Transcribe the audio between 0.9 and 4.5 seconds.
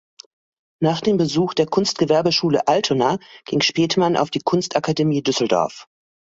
dem Besuch der Kunstgewerbeschule Altona ging Spethmann auf die